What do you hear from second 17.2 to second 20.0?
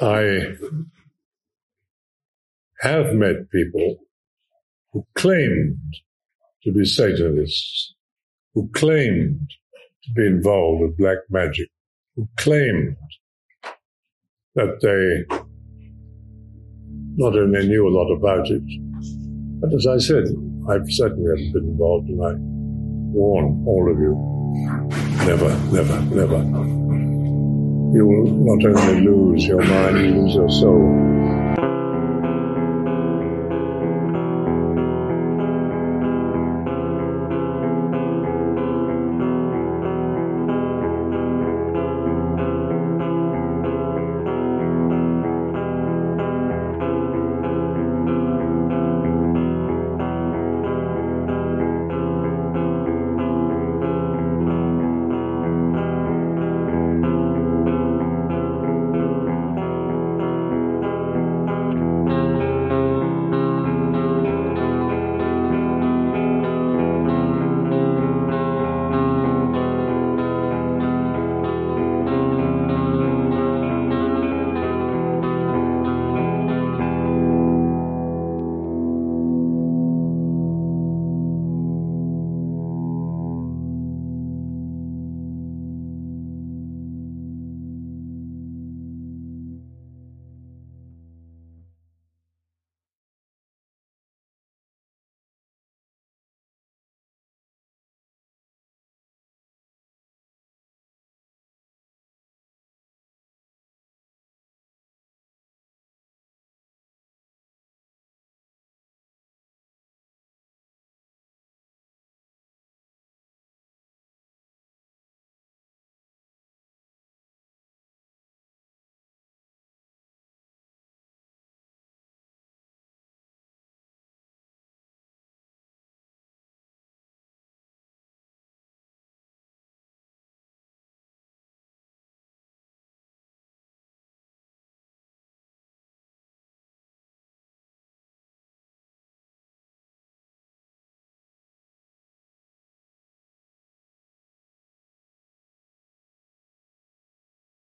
only knew a lot about it, but as I